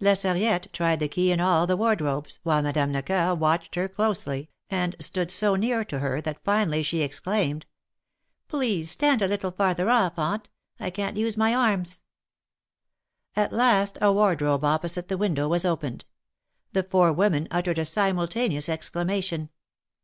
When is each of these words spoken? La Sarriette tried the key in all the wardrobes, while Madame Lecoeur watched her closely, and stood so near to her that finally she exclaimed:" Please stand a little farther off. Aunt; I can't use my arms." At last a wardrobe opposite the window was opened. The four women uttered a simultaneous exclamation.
La 0.00 0.14
Sarriette 0.14 0.66
tried 0.72 0.98
the 0.98 1.06
key 1.06 1.30
in 1.30 1.38
all 1.38 1.64
the 1.64 1.76
wardrobes, 1.76 2.40
while 2.42 2.60
Madame 2.60 2.90
Lecoeur 2.92 3.36
watched 3.36 3.76
her 3.76 3.86
closely, 3.86 4.50
and 4.68 4.96
stood 4.98 5.30
so 5.30 5.54
near 5.54 5.84
to 5.84 6.00
her 6.00 6.20
that 6.20 6.42
finally 6.42 6.82
she 6.82 7.02
exclaimed:" 7.02 7.66
Please 8.48 8.90
stand 8.90 9.22
a 9.22 9.28
little 9.28 9.52
farther 9.52 9.88
off. 9.88 10.18
Aunt; 10.18 10.50
I 10.80 10.90
can't 10.90 11.16
use 11.16 11.36
my 11.36 11.54
arms." 11.54 12.02
At 13.36 13.52
last 13.52 13.96
a 14.00 14.12
wardrobe 14.12 14.64
opposite 14.64 15.06
the 15.06 15.16
window 15.16 15.46
was 15.46 15.64
opened. 15.64 16.04
The 16.72 16.82
four 16.82 17.12
women 17.12 17.46
uttered 17.52 17.78
a 17.78 17.84
simultaneous 17.84 18.68
exclamation. 18.68 19.50